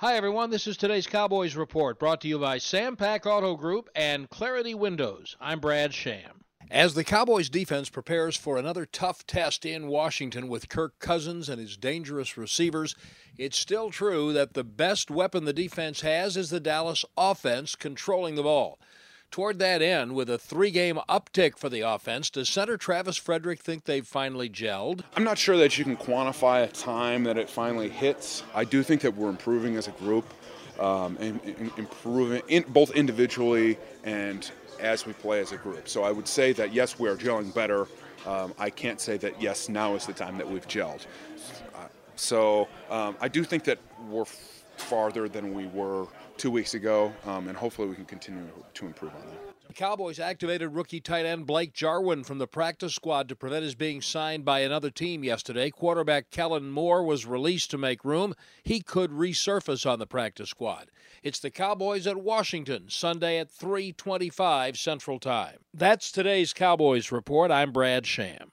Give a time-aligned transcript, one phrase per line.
[0.00, 0.48] Hi, everyone.
[0.48, 4.72] This is today's Cowboys Report brought to you by Sam Pack Auto Group and Clarity
[4.72, 5.36] Windows.
[5.38, 6.40] I'm Brad Sham.
[6.70, 11.60] As the Cowboys defense prepares for another tough test in Washington with Kirk Cousins and
[11.60, 12.96] his dangerous receivers,
[13.36, 18.36] it's still true that the best weapon the defense has is the Dallas offense controlling
[18.36, 18.78] the ball.
[19.30, 23.60] Toward that end, with a three game uptick for the offense, does center Travis Frederick
[23.60, 25.02] think they've finally gelled?
[25.14, 28.42] I'm not sure that you can quantify a time that it finally hits.
[28.54, 30.24] I do think that we're improving as a group,
[30.80, 35.88] um, and, and improving in, both individually and as we play as a group.
[35.88, 37.86] So I would say that yes, we are gelling better.
[38.26, 41.06] Um, I can't say that yes, now is the time that we've gelled.
[41.76, 44.24] Uh, so um, I do think that we're
[44.80, 48.42] farther than we were two weeks ago, um, and hopefully we can continue
[48.74, 49.50] to improve on that.
[49.70, 53.76] The Cowboys activated rookie tight end Blake Jarwin from the practice squad to prevent his
[53.76, 55.70] being signed by another team yesterday.
[55.70, 58.34] Quarterback Kellen Moore was released to make room.
[58.64, 60.90] He could resurface on the practice squad.
[61.22, 65.58] It's the Cowboys at Washington, Sunday at 3:25 Central Time.
[65.72, 67.52] That's today's Cowboys report.
[67.52, 68.49] I'm Brad Sham.